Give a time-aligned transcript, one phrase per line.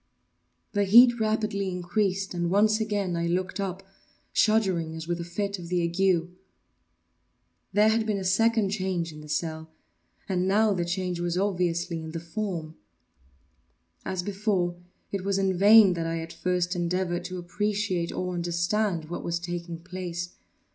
[0.71, 3.83] The heat rapidly increased, and once again I looked up,
[4.33, 6.27] shuddering as with a fit of the ague.
[7.71, 12.13] There had been a second change in the cell—and now the change was obviously in
[12.13, 12.77] the form.
[14.03, 14.75] As before,
[15.11, 19.37] it was in vain that I, at first, endeavoured to appreciate or understand what was
[19.37, 20.31] taking place.